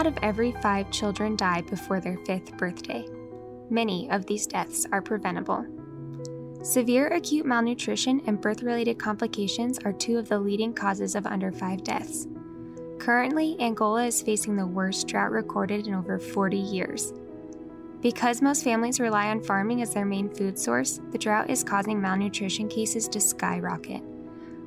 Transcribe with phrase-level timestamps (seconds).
[0.00, 3.06] Out of every five children die before their fifth birthday.
[3.68, 5.66] Many of these deaths are preventable.
[6.62, 11.52] Severe acute malnutrition and birth related complications are two of the leading causes of under
[11.52, 12.26] 5 deaths.
[12.98, 17.12] Currently, Angola is facing the worst drought recorded in over 40 years.
[18.00, 22.00] Because most families rely on farming as their main food source, the drought is causing
[22.00, 24.02] malnutrition cases to skyrocket.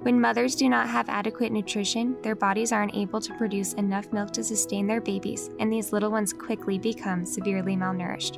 [0.04, 4.32] When mothers do not have adequate nutrition, their bodies are unable to produce enough milk
[4.32, 8.38] to sustain their babies, and these little ones quickly become severely malnourished.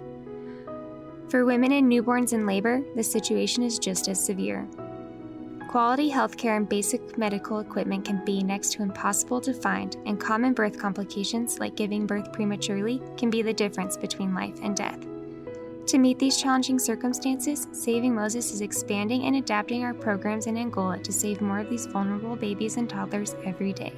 [1.27, 4.67] For women and newborns in labor, the situation is just as severe.
[5.67, 10.53] Quality healthcare and basic medical equipment can be next to impossible to find, and common
[10.53, 14.99] birth complications like giving birth prematurely can be the difference between life and death.
[15.87, 20.97] To meet these challenging circumstances, Saving Moses is expanding and adapting our programs in Angola
[20.97, 23.93] to save more of these vulnerable babies and toddlers every day.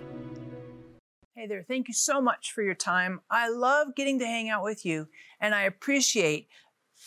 [1.34, 3.22] Hey there, thank you so much for your time.
[3.32, 5.08] I love getting to hang out with you,
[5.40, 6.50] and I appreciate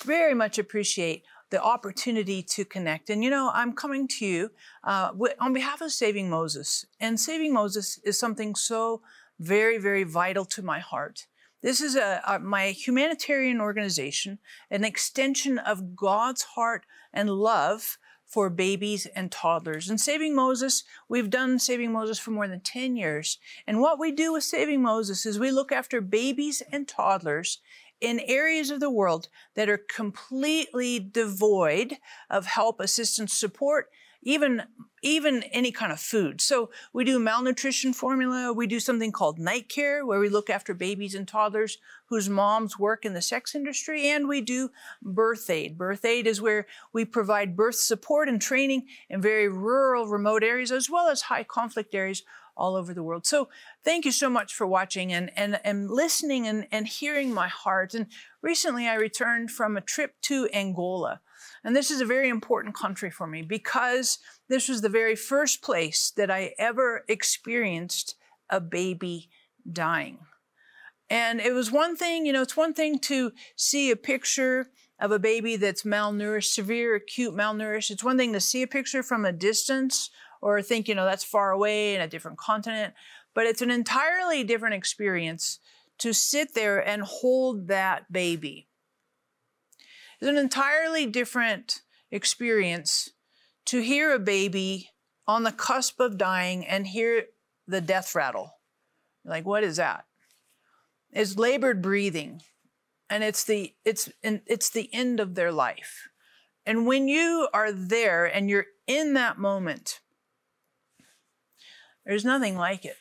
[0.02, 3.10] very much appreciate the opportunity to connect.
[3.10, 4.50] And you know, I'm coming to you
[4.82, 6.86] uh, on behalf of Saving Moses.
[6.98, 9.02] And Saving Moses is something so
[9.38, 11.26] very, very vital to my heart.
[11.62, 14.38] This is a, a, my humanitarian organization,
[14.70, 19.90] an extension of God's heart and love for babies and toddlers.
[19.90, 23.38] And Saving Moses, we've done Saving Moses for more than 10 years.
[23.66, 27.58] And what we do with Saving Moses is we look after babies and toddlers
[28.00, 31.98] in areas of the world that are completely devoid
[32.30, 33.90] of help, assistance, support,
[34.22, 34.62] even
[35.02, 36.42] even any kind of food.
[36.42, 38.52] So we do malnutrition formula.
[38.52, 41.78] We do something called night care, where we look after babies and toddlers
[42.10, 45.78] whose moms work in the sex industry, and we do birth aid.
[45.78, 50.70] Birth aid is where we provide birth support and training in very rural, remote areas,
[50.70, 52.22] as well as high conflict areas
[52.56, 53.26] all over the world.
[53.26, 53.48] So
[53.82, 57.94] thank you so much for watching and, and, and listening and, and hearing my heart.
[57.94, 58.06] And
[58.42, 61.20] recently I returned from a trip to Angola.
[61.62, 65.62] And this is a very important country for me because this was the very first
[65.62, 68.16] place that I ever experienced
[68.48, 69.28] a baby
[69.70, 70.18] dying.
[71.10, 75.10] And it was one thing, you know, it's one thing to see a picture of
[75.10, 77.90] a baby that's malnourished, severe acute malnourished.
[77.90, 80.10] It's one thing to see a picture from a distance
[80.40, 82.94] or think, you know, that's far away in a different continent.
[83.34, 85.58] But it's an entirely different experience
[85.98, 88.68] to sit there and hold that baby.
[90.20, 93.10] It's an entirely different experience
[93.66, 94.90] to hear a baby
[95.26, 97.24] on the cusp of dying and hear
[97.66, 98.52] the death rattle.
[99.24, 100.04] Like, what is that?
[101.12, 102.42] It's labored breathing,
[103.08, 106.08] and it's the it's it's the end of their life.
[106.66, 110.00] And when you are there and you're in that moment,
[112.04, 112.96] there's nothing like it.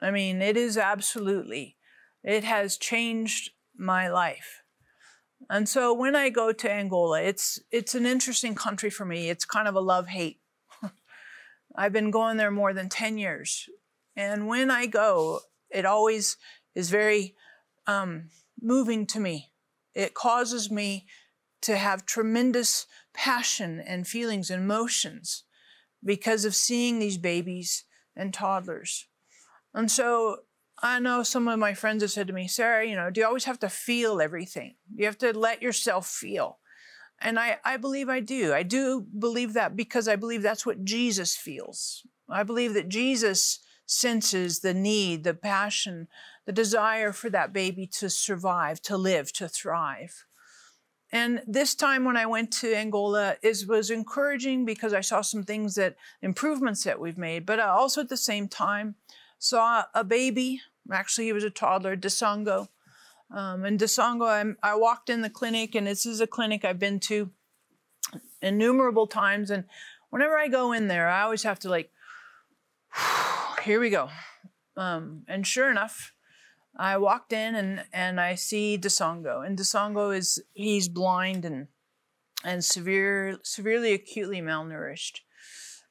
[0.00, 1.76] I mean, it is absolutely,
[2.24, 4.61] it has changed my life.
[5.50, 9.28] And so when I go to Angola, it's it's an interesting country for me.
[9.28, 10.40] It's kind of a love-hate.
[11.76, 13.68] I've been going there more than 10 years.
[14.16, 16.36] And when I go, it always
[16.74, 17.34] is very
[17.86, 18.28] um,
[18.60, 19.52] moving to me.
[19.94, 21.06] It causes me
[21.62, 25.44] to have tremendous passion and feelings and emotions
[26.04, 27.84] because of seeing these babies
[28.16, 29.06] and toddlers.
[29.74, 30.38] And so
[30.82, 33.26] I know some of my friends have said to me, Sarah, you know, do you
[33.26, 34.74] always have to feel everything?
[34.94, 36.58] You have to let yourself feel.
[37.20, 38.52] And I, I believe I do.
[38.52, 42.04] I do believe that because I believe that's what Jesus feels.
[42.28, 46.08] I believe that Jesus senses the need, the passion,
[46.46, 50.24] the desire for that baby to survive, to live, to thrive.
[51.12, 55.42] And this time when I went to Angola is was encouraging because I saw some
[55.42, 58.94] things that improvements that we've made, but I also at the same time
[59.38, 60.62] saw a baby.
[60.90, 62.68] Actually, he was a toddler, Desongo.
[63.30, 66.78] Um, and Desongo, I, I walked in the clinic, and this is a clinic I've
[66.78, 67.30] been to
[68.40, 69.50] innumerable times.
[69.50, 69.64] And
[70.10, 71.90] whenever I go in there, I always have to like,
[73.64, 74.08] here we go.
[74.76, 76.12] Um, and sure enough,
[76.76, 79.46] I walked in and, and I see Desongo.
[79.46, 81.68] And Desongo is, he's blind and,
[82.44, 85.20] and severe, severely acutely malnourished.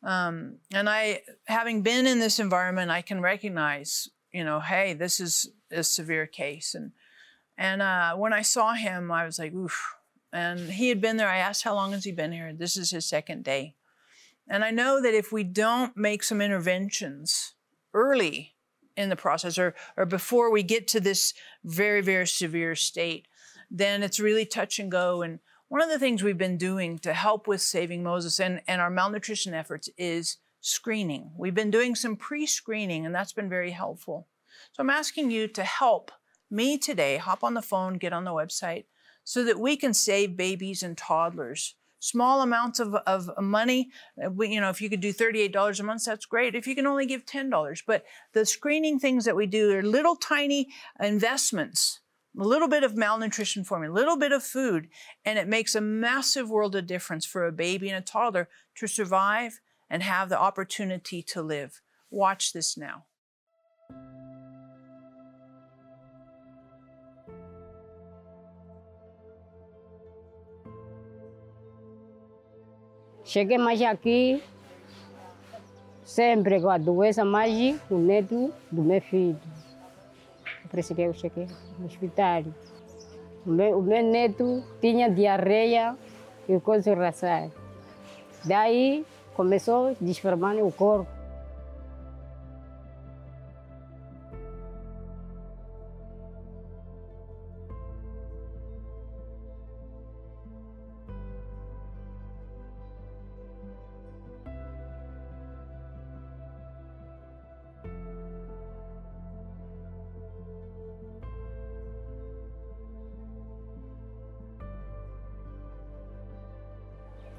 [0.04, 5.20] Um, and I, having been in this environment, I can recognize, you know, hey, this
[5.20, 6.76] is a severe case.
[6.76, 6.92] And,
[7.58, 9.96] and uh, when I saw him, I was like, oof.
[10.34, 11.28] And he had been there.
[11.28, 12.54] I asked, how long has he been here?
[12.54, 13.76] This is his second day.
[14.48, 17.54] And I know that if we don't make some interventions
[17.94, 18.56] early
[18.96, 21.34] in the process or, or before we get to this
[21.64, 23.28] very, very severe state,
[23.70, 25.22] then it's really touch and go.
[25.22, 28.82] And one of the things we've been doing to help with Saving Moses and, and
[28.82, 31.32] our malnutrition efforts is screening.
[31.38, 34.28] We've been doing some pre screening, and that's been very helpful.
[34.72, 36.12] So I'm asking you to help
[36.50, 37.18] me today.
[37.18, 38.86] Hop on the phone, get on the website
[39.24, 41.76] so that we can save babies and toddlers.
[42.00, 43.92] Small amounts of, of money,
[44.24, 46.56] uh, you know, if you could do $38 a month, that's great.
[46.56, 50.16] If you can only give $10, but the screening things that we do are little
[50.16, 50.70] tiny
[51.00, 52.00] investments
[52.40, 54.88] a little bit of malnutrition formula, a little bit of food,
[55.26, 58.88] and it makes a massive world of difference for a baby and a toddler to
[58.88, 59.60] survive
[59.92, 61.82] and have the opportunity to live.
[62.10, 63.04] Watch this now.
[73.26, 74.44] Cheguei mais aqui,
[76.04, 79.40] sempre com a doença mais o neto do meu filho.
[80.70, 81.48] Por isso que eu cheguei
[81.78, 82.44] no hospital.
[83.46, 85.98] O meu, o meu neto tinha diarreia
[86.48, 87.52] e coisas raçais.
[88.44, 89.06] Daí
[89.36, 91.22] começou a o corpo.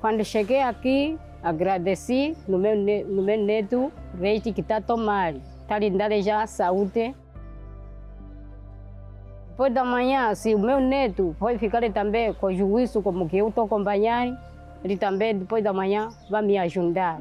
[0.02, 5.34] Quando cheguei aqui, agradeci no meu, no meu neto, leite que está tomar.
[5.34, 7.14] Está lhe dando já saúde.
[9.48, 13.48] Depois da manhã, se o meu neto vai ficar também com juízo como que eu
[13.48, 14.38] estou acompanhando,
[14.82, 17.20] ele também, depois da manhã, vai me ajudar.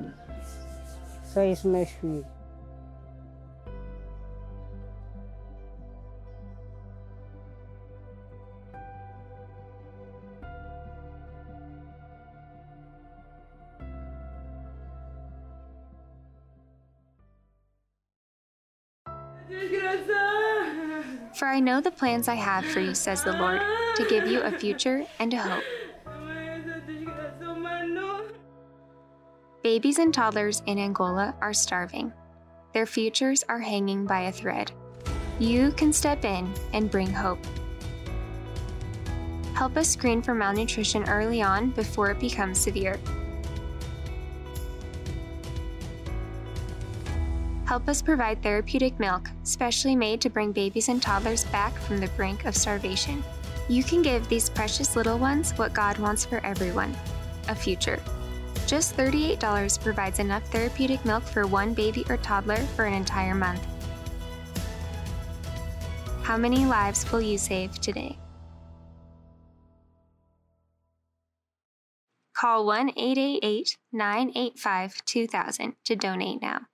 [1.23, 2.40] Só isso, meus filhos.
[21.41, 23.61] For I know the plans I have for you, says the Lord,
[23.95, 25.63] to give you a future and a hope.
[29.63, 32.13] Babies and toddlers in Angola are starving.
[32.75, 34.71] Their futures are hanging by a thread.
[35.39, 37.43] You can step in and bring hope.
[39.55, 42.99] Help us screen for malnutrition early on before it becomes severe.
[47.71, 52.09] Help us provide therapeutic milk, specially made to bring babies and toddlers back from the
[52.17, 53.23] brink of starvation.
[53.69, 56.93] You can give these precious little ones what God wants for everyone
[57.47, 57.97] a future.
[58.67, 63.65] Just $38 provides enough therapeutic milk for one baby or toddler for an entire month.
[66.23, 68.17] How many lives will you save today?
[72.35, 76.67] Call 1 888 985 2000 to donate now.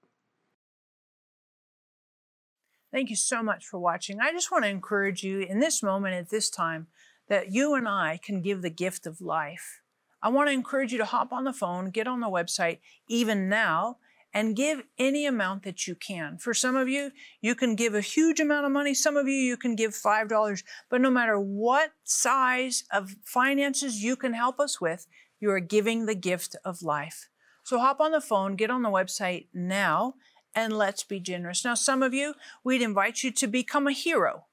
[2.92, 4.20] Thank you so much for watching.
[4.20, 6.88] I just want to encourage you in this moment, at this time,
[7.28, 9.82] that you and I can give the gift of life.
[10.22, 13.50] I want to encourage you to hop on the phone, get on the website, even
[13.50, 13.98] now,
[14.34, 16.38] and give any amount that you can.
[16.38, 17.12] For some of you,
[17.42, 18.94] you can give a huge amount of money.
[18.94, 20.64] Some of you, you can give $5.
[20.90, 25.08] But no matter what size of finances you can help us with,
[25.40, 27.30] you are giving the gift of life.
[27.64, 30.16] So hop on the phone, get on the website now,
[30.56, 31.64] and let's be generous.
[31.64, 34.46] Now, some of you, we'd invite you to become a hero.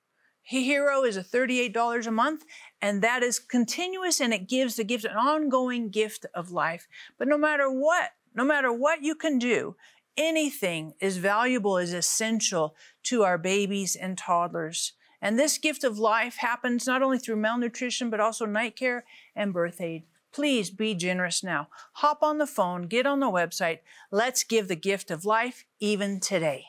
[0.52, 2.44] A hero is a $38 a month,
[2.82, 6.86] and that is continuous and it gives the gift, an ongoing gift of life.
[7.18, 9.76] But no matter what, no matter what you can do,
[10.16, 14.92] anything is valuable, is essential to our babies and toddlers.
[15.22, 19.54] And this gift of life happens not only through malnutrition, but also night care and
[19.54, 20.02] birth aid.
[20.34, 21.68] Please be generous now.
[21.94, 23.78] Hop on the phone, get on the website.
[24.10, 26.64] Let's give the gift of life even today.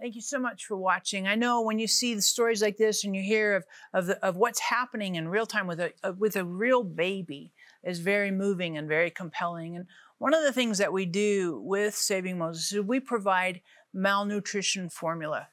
[0.00, 1.28] Thank you so much for watching.
[1.28, 4.24] I know when you see the stories like this and you hear of, of, the,
[4.24, 7.52] of what's happening in real time with a, a, with a real baby
[7.84, 9.76] is very moving and very compelling.
[9.76, 9.86] And
[10.18, 13.60] one of the things that we do with Saving Moses is we provide
[13.92, 15.48] malnutrition formula.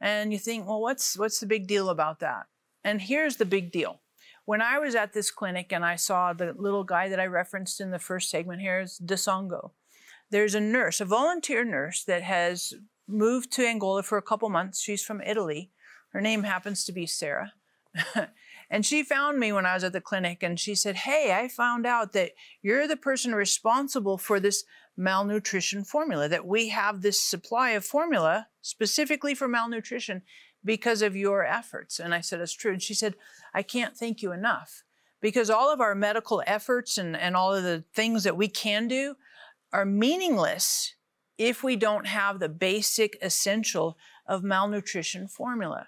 [0.00, 2.46] And you think, well, what's, what's the big deal about that?
[2.84, 4.02] And here's the big deal.
[4.50, 7.80] When I was at this clinic and I saw the little guy that I referenced
[7.80, 9.70] in the first segment here is Desongo.
[10.30, 12.74] There's a nurse, a volunteer nurse that has
[13.06, 14.80] moved to Angola for a couple months.
[14.80, 15.70] She's from Italy.
[16.08, 17.52] Her name happens to be Sarah.
[18.70, 21.46] and she found me when I was at the clinic and she said, Hey, I
[21.46, 24.64] found out that you're the person responsible for this
[24.96, 30.22] malnutrition formula, that we have this supply of formula specifically for malnutrition
[30.64, 31.98] because of your efforts.
[31.98, 32.72] And I said, It's true.
[32.72, 33.14] And she said,
[33.54, 34.84] I can't thank you enough
[35.20, 38.88] because all of our medical efforts and, and all of the things that we can
[38.88, 39.16] do
[39.72, 40.94] are meaningless
[41.38, 45.86] if we don't have the basic essential of malnutrition formula.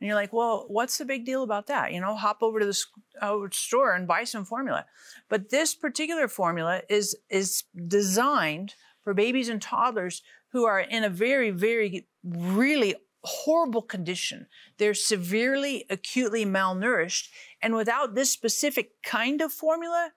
[0.00, 1.92] And you're like, well, what's the big deal about that?
[1.92, 2.84] You know, hop over to the
[3.20, 4.86] uh, store and buy some formula.
[5.28, 11.10] But this particular formula is, is designed for babies and toddlers who are in a
[11.10, 14.46] very, very, really horrible condition.
[14.78, 17.28] They're severely, acutely malnourished.
[17.62, 20.12] And without this specific kind of formula,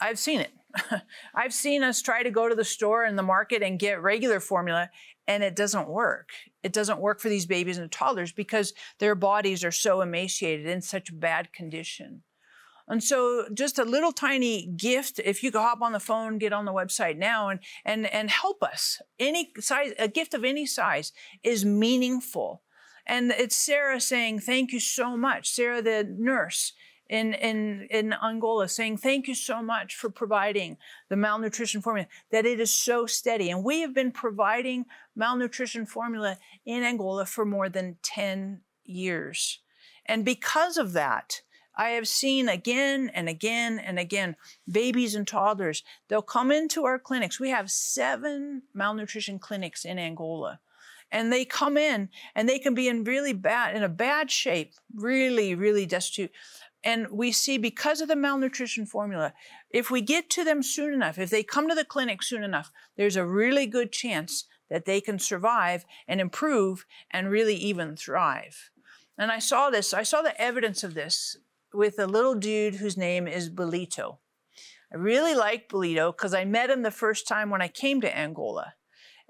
[0.00, 0.52] I've seen it.
[1.34, 4.40] I've seen us try to go to the store and the market and get regular
[4.40, 4.90] formula,
[5.26, 6.30] and it doesn't work.
[6.62, 10.80] It doesn't work for these babies and toddlers because their bodies are so emaciated in
[10.80, 12.22] such bad condition.
[12.90, 16.52] And so just a little tiny gift, if you could hop on the phone, get
[16.52, 19.00] on the website now and, and, and help us.
[19.18, 21.12] Any size, a gift of any size
[21.44, 22.62] is meaningful.
[23.06, 25.50] And it's Sarah saying, thank you so much.
[25.50, 26.72] Sarah, the nurse
[27.08, 30.76] in, in, in Angola saying, thank you so much for providing
[31.08, 33.50] the malnutrition formula, that it is so steady.
[33.50, 39.60] And we have been providing malnutrition formula in Angola for more than 10 years.
[40.06, 41.42] And because of that,
[41.80, 44.36] I have seen again and again and again
[44.70, 45.82] babies and toddlers.
[46.08, 47.40] They'll come into our clinics.
[47.40, 50.60] We have seven malnutrition clinics in Angola.
[51.10, 54.74] And they come in and they can be in really bad, in a bad shape,
[54.94, 56.32] really, really destitute.
[56.84, 59.32] And we see because of the malnutrition formula,
[59.70, 62.70] if we get to them soon enough, if they come to the clinic soon enough,
[62.98, 68.68] there's a really good chance that they can survive and improve and really even thrive.
[69.16, 71.38] And I saw this, I saw the evidence of this
[71.72, 74.18] with a little dude whose name is Belito.
[74.92, 78.16] I really like Belito because I met him the first time when I came to
[78.18, 78.74] Angola.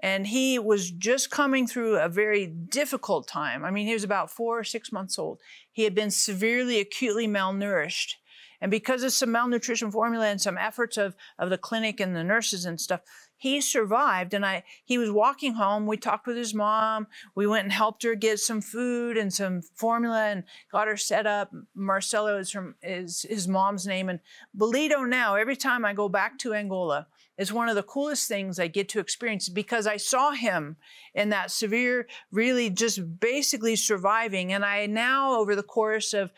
[0.03, 3.63] And he was just coming through a very difficult time.
[3.63, 5.39] I mean, he was about four or six months old.
[5.71, 8.13] He had been severely, acutely malnourished.
[8.59, 12.23] And because of some malnutrition formula and some efforts of, of the clinic and the
[12.23, 13.01] nurses and stuff,
[13.41, 15.87] he survived and I he was walking home.
[15.87, 17.07] We talked with his mom.
[17.33, 21.25] We went and helped her get some food and some formula and got her set
[21.25, 21.51] up.
[21.73, 24.09] Marcelo is from is his mom's name.
[24.09, 24.19] And
[24.55, 28.59] Belito now, every time I go back to Angola, is one of the coolest things
[28.59, 30.77] I get to experience because I saw him
[31.15, 34.53] in that severe, really just basically surviving.
[34.53, 36.31] And I now, over the course of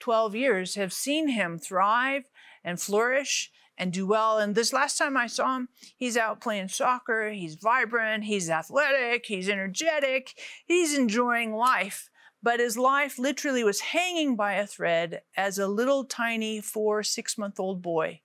[0.00, 2.30] 12 years, have seen him thrive
[2.62, 4.38] and flourish and do well.
[4.38, 9.26] And this last time I saw him, he's out playing soccer, he's vibrant, he's athletic,
[9.26, 10.34] he's energetic,
[10.66, 12.10] he's enjoying life.
[12.42, 17.38] But his life literally was hanging by a thread as a little tiny four, six
[17.38, 18.20] month old boy.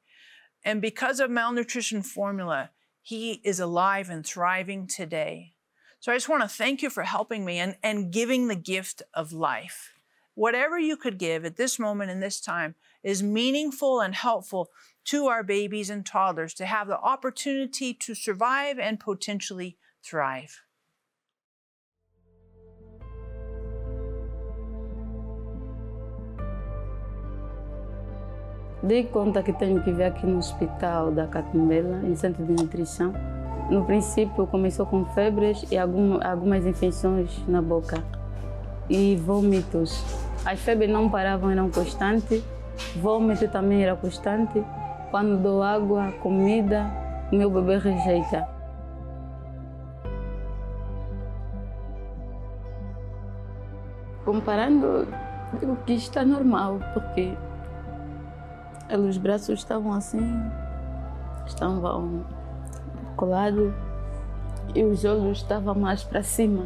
[0.65, 5.53] And because of malnutrition formula, he is alive and thriving today.
[5.99, 9.01] So I just want to thank you for helping me and, and giving the gift
[9.13, 9.93] of life.
[10.35, 14.69] Whatever you could give at this moment in this time is meaningful and helpful
[15.05, 20.61] to our babies and toddlers to have the opportunity to survive and potentially thrive.
[28.83, 33.13] Dei conta que tenho que vir aqui no hospital da Catumbela, em centro de nutrição.
[33.69, 38.03] No princípio começou com febres e algumas infecções na boca
[38.89, 40.03] e vômitos.
[40.43, 42.43] As febres não paravam, eram constantes.
[42.97, 44.61] Vômito também era constante.
[45.13, 46.91] Quando dou água, comida,
[47.31, 48.47] o meu bebê rejeita.
[54.25, 55.07] Comparando,
[55.59, 57.37] digo que está normal, porque
[59.07, 60.49] os braços estavam assim,
[61.45, 62.25] estavam
[63.15, 63.71] colados
[64.73, 66.65] e os olhos estavam mais para cima.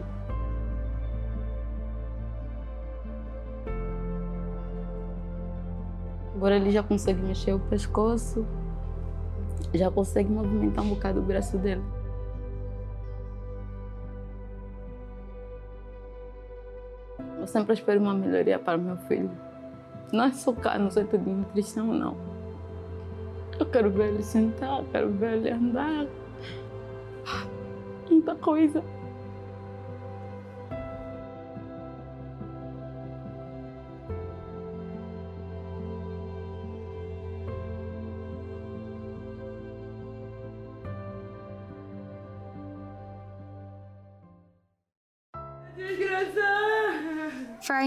[6.38, 8.46] Agora ele já consegue mexer o pescoço,
[9.74, 11.82] já consegue movimentar um bocado o braço dele.
[17.40, 19.32] Eu sempre espero uma melhoria para meu filho.
[20.14, 22.16] Não é cá no centro de nutrição, não.
[23.60, 26.06] Eu quero ver ele sentar, quero ver ele andar.
[28.12, 28.84] Muita coisa.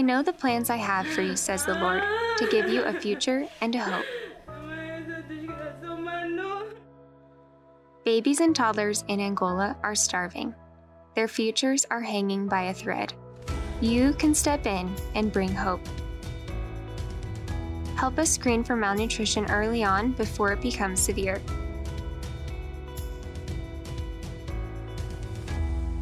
[0.01, 2.01] I know the plans I have for you, says the Lord,
[2.39, 4.05] to give you a future and a hope.
[8.03, 10.55] Babies and toddlers in Angola are starving.
[11.13, 13.13] Their futures are hanging by a thread.
[13.79, 15.87] You can step in and bring hope.
[17.95, 21.39] Help us screen for malnutrition early on before it becomes severe.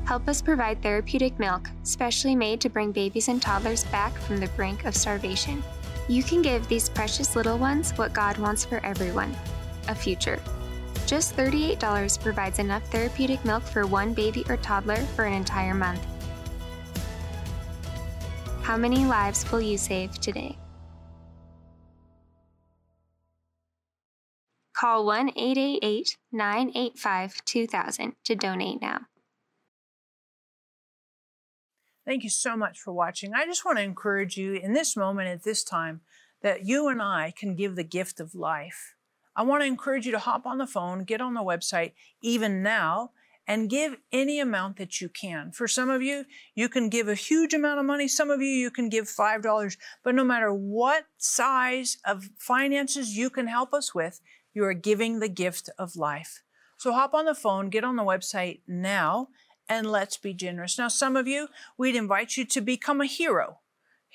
[0.10, 4.48] Help us provide therapeutic milk, specially made to bring babies and toddlers back from the
[4.56, 5.64] brink of starvation.
[6.08, 9.38] You can give these precious little ones what God wants for everyone
[9.88, 10.42] a future.
[11.06, 16.04] Just $38 provides enough therapeutic milk for one baby or toddler for an entire month.
[18.64, 20.58] How many lives will you save today?
[24.76, 29.02] Call 1 888 985 2000 to donate now.
[32.10, 33.36] Thank you so much for watching.
[33.36, 36.02] I just want to encourage you in this moment at this time
[36.42, 38.96] that you and I can give the gift of life.
[39.36, 41.92] I want to encourage you to hop on the phone, get on the website
[42.24, 43.12] even now,
[43.48, 45.52] and give any amount that you can.
[45.52, 46.26] For some of you,
[46.56, 48.08] you can give a huge amount of money.
[48.08, 49.78] Some of you, you can give $5.
[50.04, 54.20] But no matter what size of finances you can help us with,
[54.56, 56.42] you are giving the gift of life.
[56.80, 59.28] So hop on the phone, get on the website now,
[59.70, 60.78] and let's be generous.
[60.78, 61.48] Now, some of you,
[61.78, 63.60] we'd invite you to become a hero.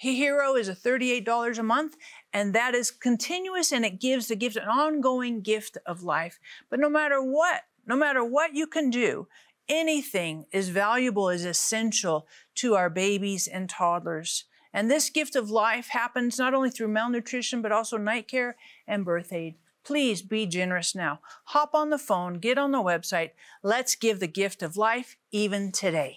[0.02, 1.94] A hero is a $38 a month,
[2.32, 6.40] and that is continuous and it gives the gift, an ongoing gift of life.
[6.68, 9.28] But no matter what, no matter what you can do,
[9.68, 14.44] anything is valuable, is essential to our babies and toddlers.
[14.73, 18.56] And this gift of life happens not only through malnutrition, but also night care
[18.88, 19.54] and birth aid.
[19.85, 21.21] Please be generous now.
[21.47, 23.31] Hop on the phone, get on the website.
[23.62, 26.17] Let's give the gift of life even today.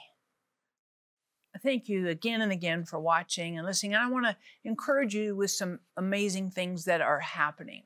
[1.63, 3.95] Thank you again and again for watching and listening.
[3.95, 7.83] And I want to encourage you with some amazing things that are happening.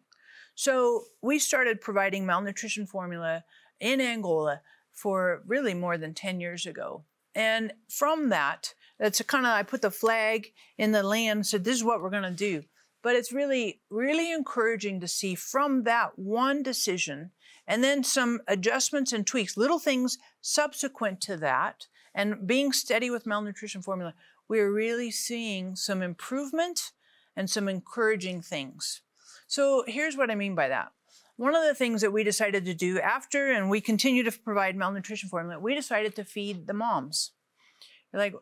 [0.55, 3.45] So, we started providing malnutrition formula
[3.79, 4.61] in Angola
[4.91, 7.05] for really more than 10 years ago.
[7.33, 11.77] And from that, that's kind of, I put the flag in the land, said, this
[11.77, 12.63] is what we're going to do.
[13.03, 17.31] But it's really, really encouraging to see from that one decision
[17.67, 23.25] and then some adjustments and tweaks, little things subsequent to that, and being steady with
[23.25, 24.13] malnutrition formula,
[24.47, 26.91] we're really seeing some improvement
[27.35, 29.01] and some encouraging things.
[29.47, 30.91] So here's what I mean by that.
[31.37, 34.75] One of the things that we decided to do after, and we continue to provide
[34.75, 37.31] malnutrition formula, we decided to feed the moms.
[38.11, 38.35] You're like,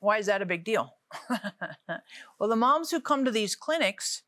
[0.00, 0.96] why is that a big deal?
[2.38, 4.22] well, the moms who come to these clinics,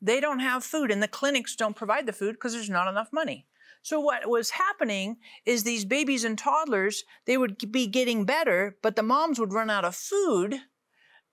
[0.00, 3.08] they don't have food, and the clinics don't provide the food because there's not enough
[3.12, 3.46] money.
[3.82, 8.96] So what was happening is these babies and toddlers, they would be getting better, but
[8.96, 10.56] the moms would run out of food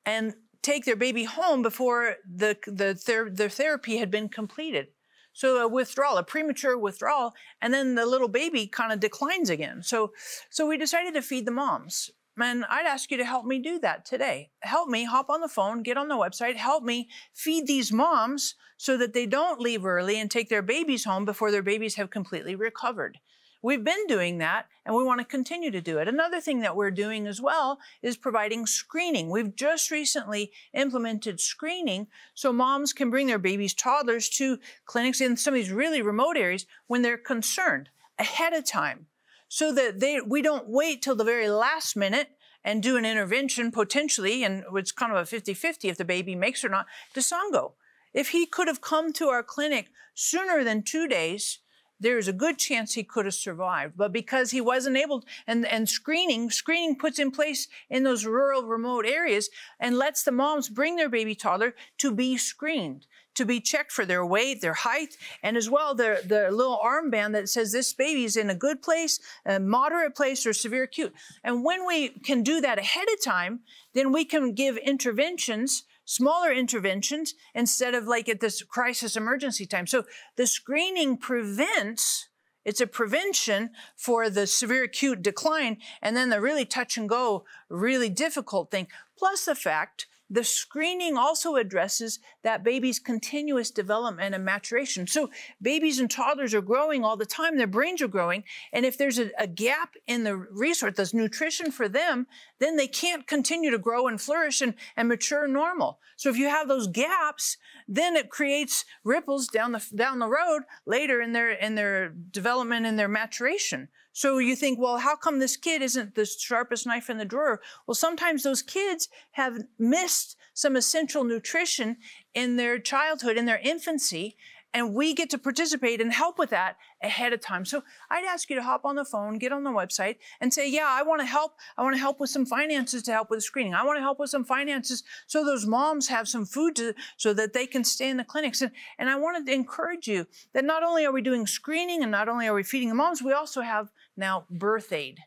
[0.05, 4.88] and take their baby home before the, the, ther- the therapy had been completed.
[5.34, 9.84] So a withdrawal, a premature withdrawal, and then the little baby kind of declines again.
[9.84, 10.13] So,
[10.49, 12.10] so we decided to feed the moms.
[12.38, 14.50] And I'd ask you to help me do that today.
[14.60, 18.56] Help me hop on the phone, get on the website, help me feed these moms
[18.78, 22.10] so that they don't leave early and take their babies home before their babies have
[22.10, 23.19] completely recovered.
[23.62, 26.08] We've been doing that and we want to continue to do it.
[26.08, 29.30] Another thing that we're doing as well is providing screening.
[29.30, 35.38] We've just recently implemented screening so moms can bring their babies, toddlers to clinics in
[35.38, 39.08] some of these really remote areas when they're concerned ahead of time
[39.47, 42.29] so that they, we don't wait till the very last minute
[42.63, 46.36] and do an intervention potentially, and it's kind of a 50 50 if the baby
[46.36, 47.73] makes or not, Desongo.
[48.13, 51.60] If he could have come to our clinic sooner than two days,
[51.99, 53.93] there's a good chance he could have survived.
[53.95, 58.63] But because he wasn't able, and, and screening, screening puts in place in those rural,
[58.63, 63.05] remote areas and lets the moms bring their baby toddler to be screened
[63.36, 67.34] to be checked for their weight, their height, and as well the, the little armband
[67.34, 71.13] that says this baby is in a good place, a moderate place, or severe acute.
[71.43, 73.60] And when we can do that ahead of time,
[73.93, 79.88] then we can give interventions smaller interventions instead of like at this crisis emergency time.
[79.88, 80.06] So
[80.38, 82.30] the screening prevents
[82.63, 87.46] it's a prevention for the severe acute decline and then the really touch and go,
[87.70, 88.88] really difficult thing.
[89.15, 95.05] Plus the fact the screening also addresses that baby's continuous development and maturation.
[95.07, 95.29] So
[95.61, 99.19] babies and toddlers are growing all the time, their brains are growing, and if there's
[99.19, 102.27] a, a gap in the resource, there's nutrition for them,
[102.59, 105.99] then they can't continue to grow and flourish and, and mature normal.
[106.15, 107.57] So if you have those gaps,
[107.88, 112.86] then it creates ripples down the down the road later in their in their development
[112.86, 113.89] and their maturation.
[114.12, 117.60] So you think, well, how come this kid isn't the sharpest knife in the drawer?
[117.86, 121.98] Well, sometimes those kids have missed some essential nutrition
[122.34, 124.38] in their childhood, in their infancy,
[124.75, 127.63] and we get to participate and help with that ahead of time.
[127.63, 130.69] So I'd ask you to hop on the phone, get on the website and say,
[130.69, 131.53] yeah, I want to help.
[131.77, 133.73] I want to help with some finances to help with the screening.
[133.73, 137.33] I want to help with some finances so those moms have some food to, so
[137.33, 138.61] that they can stay in the clinics.
[138.61, 142.11] And, and I wanted to encourage you that not only are we doing screening and
[142.11, 145.19] not only are we feeding the moms, we also have now birth aid.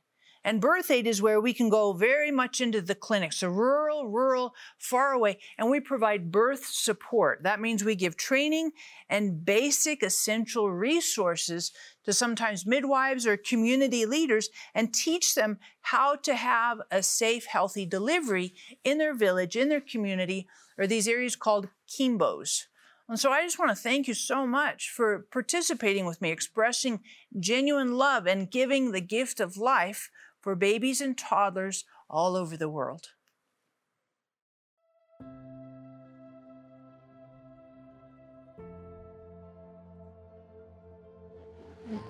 [0.48, 3.34] And birth aid is where we can go very much into the clinic.
[3.34, 7.42] So rural, rural, far away, and we provide birth support.
[7.42, 8.70] That means we give training
[9.10, 11.70] and basic essential resources
[12.06, 17.84] to sometimes midwives or community leaders and teach them how to have a safe, healthy
[17.84, 22.68] delivery in their village, in their community, or these areas called kimbos.
[23.06, 27.00] And so I just want to thank you so much for participating with me, expressing
[27.38, 32.68] genuine love and giving the gift of life for babies and toddlers all over the
[32.68, 33.08] world.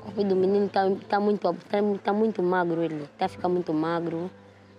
[0.07, 3.73] O filho do menino está tá muito, tá, tá muito magro ele, está ficar muito
[3.73, 4.31] magro.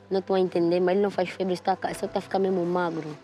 [0.10, 3.16] Não estou a entender, mas ele não faz febre, só está a ficar mesmo magro.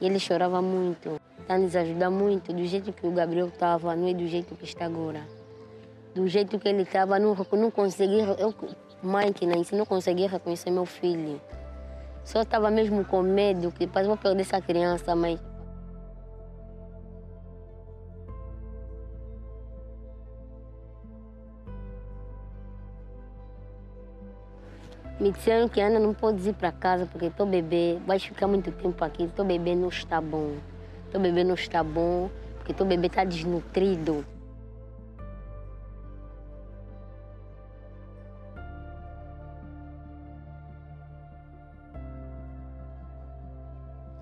[0.00, 1.20] E ele chorava muito.
[1.40, 2.52] Está nos ajudar muito.
[2.52, 5.26] Do jeito que o Gabriel estava, não é do jeito que está agora.
[6.14, 8.24] Do jeito que ele estava, não, não conseguia.
[8.38, 8.52] Eu,
[9.06, 11.40] mãe que nasci, não conseguia reconhecer meu filho.
[12.24, 15.40] Só estava mesmo com medo que depois vou perder essa criança, mas
[25.18, 28.70] Me disseram que Ana não pode ir para casa porque estou bebê, vai ficar muito
[28.70, 30.56] tempo aqui, estou bebê não está bom.
[31.06, 34.26] Estou bebê não está bom, porque estou bebê está desnutrido.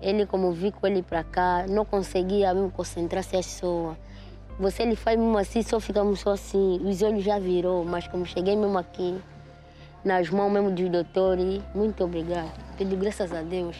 [0.05, 3.95] Ele, como vi com ele para cá, não conseguia me concentrar se só.
[4.59, 6.79] Você ele faz mesmo assim, só ficamos só assim.
[6.85, 9.19] Os olhos já virou, mas como cheguei mesmo aqui,
[10.03, 11.59] nas mãos mesmo dos doutores.
[11.73, 12.51] Muito obrigado.
[12.77, 13.75] Pedi graças a Deus.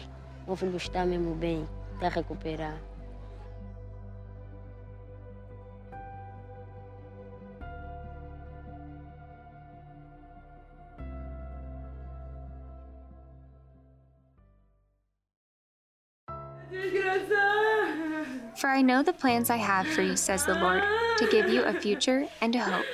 [0.48, 2.76] Meu filho está mesmo bem, está a recuperar.
[18.56, 20.82] For I know the plans I have for you, says the Lord,
[21.18, 22.86] to give you a future and a hope.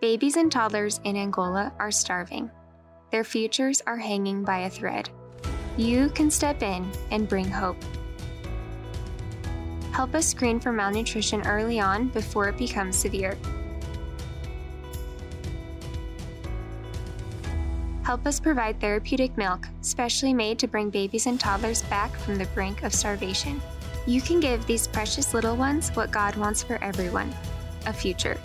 [0.00, 2.50] Babies and toddlers in Angola are starving.
[3.10, 5.10] Their futures are hanging by a thread.
[5.76, 7.82] You can step in and bring hope.
[9.92, 13.36] Help us screen for malnutrition early on before it becomes severe.
[18.04, 22.46] Help us provide therapeutic milk, specially made to bring babies and toddlers back from the
[22.46, 23.62] brink of starvation.
[24.06, 27.32] You can give these precious little ones what God wants for everyone
[27.86, 28.38] a future.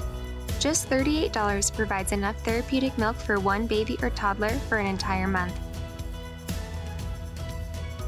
[0.60, 5.58] Just $38 provides enough therapeutic milk for one baby or toddler for an entire month.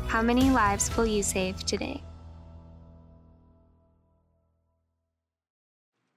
[0.07, 2.03] How many lives will you save today?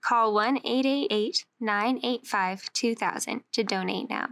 [0.03, 4.29] Call 1 888 985 2000 to donate now.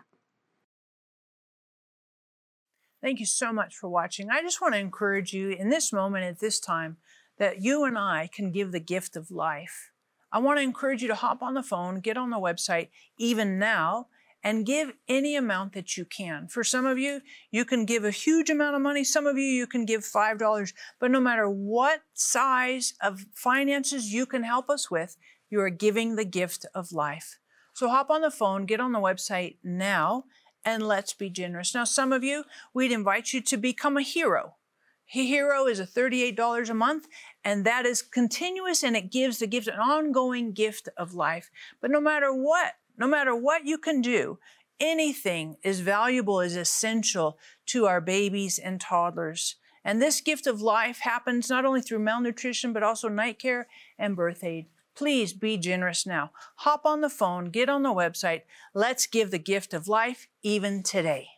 [3.03, 4.29] Thank you so much for watching.
[4.31, 6.99] I just want to encourage you in this moment, at this time,
[7.39, 9.91] that you and I can give the gift of life.
[10.31, 13.59] I want to encourage you to hop on the phone, get on the website, even
[13.59, 14.09] now,
[14.43, 16.47] and give any amount that you can.
[16.49, 19.03] For some of you, you can give a huge amount of money.
[19.05, 20.73] Some of you, you can give $5.
[20.99, 25.17] But no matter what size of finances you can help us with,
[25.51, 27.39] you are giving the gift of life.
[27.75, 30.25] So hop on the phone, get on the website now,
[30.65, 31.75] and let's be generous.
[31.75, 32.45] Now, some of you,
[32.75, 34.57] we'd invite you to become a hero.
[35.15, 37.07] A hero is a $38 a month,
[37.45, 41.51] and that is continuous and it gives the gift, an ongoing gift of life.
[41.81, 44.39] But no matter what, no matter what you can do,
[44.79, 49.57] anything is valuable, is essential to our babies and toddlers.
[49.85, 53.67] And this gift of life happens not only through malnutrition, but also night care
[53.99, 54.67] and birth aid.
[54.97, 56.31] Please be generous now.
[56.57, 58.43] Hop on the phone, get on the website.
[58.75, 61.29] Let's give the gift of life even today.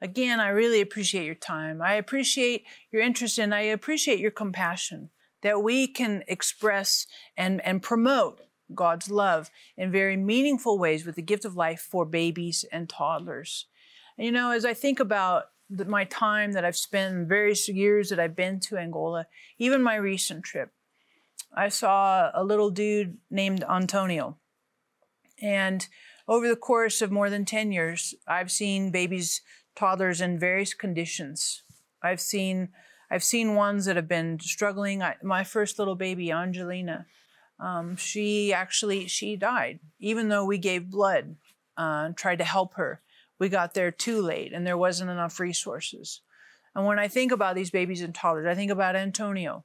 [0.00, 1.80] Again, I really appreciate your time.
[1.80, 5.08] I appreciate your interest and I appreciate your compassion
[5.42, 8.42] that we can express and, and promote
[8.74, 13.66] God's love in very meaningful ways with the gift of life for babies and toddlers.
[14.18, 18.10] And, you know, as I think about the, my time that I've spent, various years
[18.10, 19.26] that I've been to Angola,
[19.58, 20.70] even my recent trip,
[21.56, 24.38] I saw a little dude named Antonio.
[25.40, 25.86] And
[26.26, 29.42] over the course of more than 10 years, I've seen babies
[29.76, 31.62] toddlers in various conditions.
[32.02, 32.70] I've seen
[33.10, 35.02] I've seen ones that have been struggling.
[35.02, 37.06] I, my first little baby, Angelina,
[37.60, 41.36] um, she actually she died, even though we gave blood,
[41.76, 43.02] uh, tried to help her.
[43.38, 46.22] We got there too late, and there wasn't enough resources.
[46.74, 49.64] And when I think about these babies and toddlers, I think about Antonio,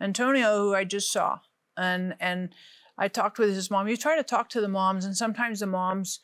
[0.00, 1.40] Antonio, who I just saw,
[1.76, 2.54] and and
[2.96, 3.88] I talked with his mom.
[3.88, 6.20] You try to talk to the moms, and sometimes the moms,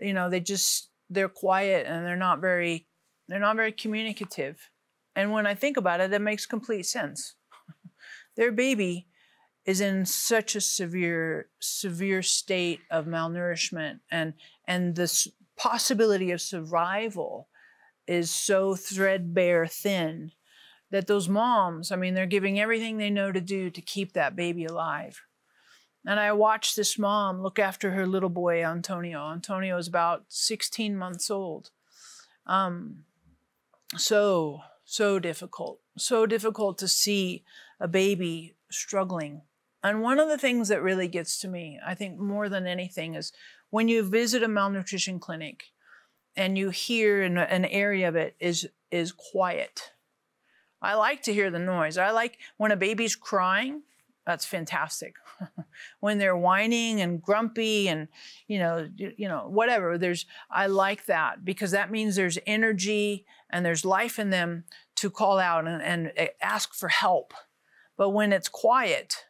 [0.00, 2.86] you know, they just they're quiet and they're not very
[3.28, 4.70] they're not very communicative.
[5.14, 7.34] And when I think about it, that makes complete sense.
[8.36, 9.08] Their baby
[9.64, 14.34] is in such a severe severe state of malnourishment and
[14.66, 17.48] and this possibility of survival
[18.06, 20.32] is so threadbare thin
[20.92, 24.36] that those moms i mean they're giving everything they know to do to keep that
[24.36, 25.20] baby alive.
[26.06, 29.32] And i watched this mom look after her little boy antonio.
[29.32, 31.70] Antonio is about 16 months old.
[32.46, 33.04] Um,
[33.96, 37.44] so so difficult so difficult to see
[37.80, 39.42] a baby struggling.
[39.82, 43.14] And one of the things that really gets to me, I think more than anything,
[43.14, 43.32] is
[43.70, 45.64] when you visit a malnutrition clinic
[46.36, 49.92] and you hear in an area of it is is quiet.
[50.82, 51.96] I like to hear the noise.
[51.96, 53.82] I like when a baby's crying,
[54.26, 55.16] that's fantastic.
[56.00, 58.08] when they're whining and grumpy and
[58.46, 63.64] you know you, know whatever, there's I like that because that means there's energy and
[63.64, 64.64] there's life in them
[64.96, 67.32] to call out and, and eh, ask for help.
[67.96, 69.26] But when it's quiet,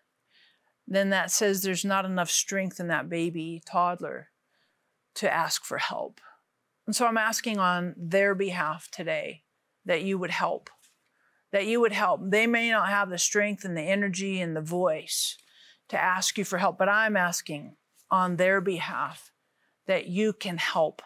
[0.86, 4.28] then that says there's not enough strength in that baby toddler
[5.14, 6.20] to ask for help.
[6.86, 9.44] And so I'm asking on their behalf today
[9.84, 10.70] that you would help,
[11.52, 12.20] that you would help.
[12.24, 15.36] They may not have the strength and the energy and the voice
[15.88, 17.76] to ask you for help, but I'm asking
[18.10, 19.30] on their behalf
[19.86, 21.02] that you can help.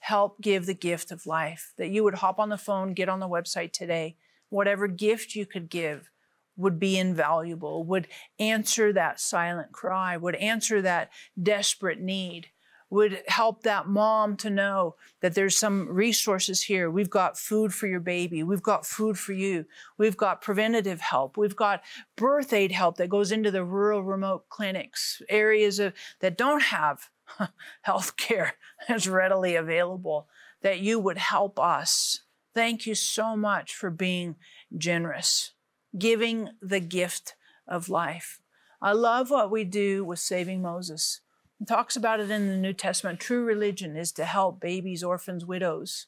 [0.00, 3.18] Help give the gift of life, that you would hop on the phone, get on
[3.18, 4.16] the website today,
[4.50, 6.10] whatever gift you could give
[6.56, 8.06] would be invaluable, would
[8.38, 12.48] answer that silent cry, would answer that desperate need,
[12.90, 16.90] would help that mom to know that there's some resources here.
[16.90, 18.42] We've got food for your baby.
[18.42, 19.66] We've got food for you.
[19.98, 21.36] We've got preventative help.
[21.36, 21.82] We've got
[22.16, 27.10] birth aid help that goes into the rural remote clinics, areas of, that don't have
[27.82, 28.54] health care
[28.88, 30.28] as readily available,
[30.62, 32.20] that you would help us.
[32.54, 34.36] Thank you so much for being
[34.76, 35.52] generous
[35.98, 37.34] giving the gift
[37.66, 38.40] of life.
[38.80, 41.20] I love what we do with Saving Moses.
[41.64, 43.18] Talks about it in the New Testament.
[43.18, 46.06] True religion is to help babies, orphans, widows,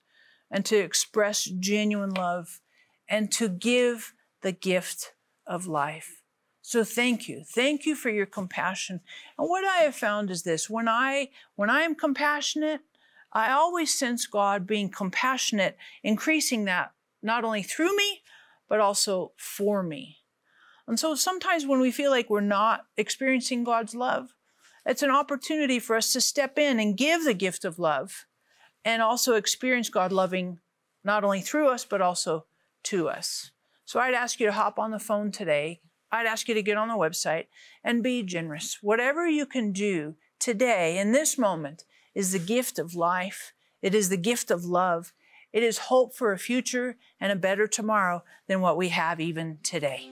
[0.51, 2.61] and to express genuine love
[3.09, 5.15] and to give the gift
[5.47, 6.23] of life.
[6.61, 7.45] So thank you.
[7.47, 9.01] Thank you for your compassion.
[9.39, 12.83] And what I have found is this, when I when I am compassionate,
[13.33, 18.23] I always sense God being compassionate, increasing that not only through me,
[18.69, 20.19] but also for me.
[20.87, 24.35] And so sometimes when we feel like we're not experiencing God's love,
[24.89, 28.27] it's an opportunity for us to step in and give the gift of love
[28.85, 30.61] and also experience God loving
[31.05, 32.47] not only through us, but also
[32.85, 33.51] to us.
[33.85, 35.83] So I'd ask you to hop on the phone today.
[36.11, 37.47] I'd ask you to get on the website
[37.85, 38.79] and be generous.
[38.81, 43.53] Whatever you can do today in this moment is the gift of life.
[43.83, 45.13] It is the gift of love.
[45.53, 49.59] It is hope for a future and a better tomorrow than what we have even
[49.63, 50.11] today.